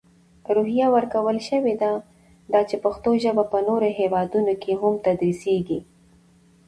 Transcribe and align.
روحیه 0.55 0.87
ورکول 0.95 1.37
شوې 1.49 1.73
ده، 1.81 1.91
دا 2.51 2.61
چې 2.69 2.75
پښتو 2.83 3.09
ژپه 3.23 3.43
په 3.51 3.59
نورو 3.67 3.87
هیوادونو 3.99 4.53
کې 4.61 4.71
هم 4.81 4.93
تدرېسېږي. 5.05 5.79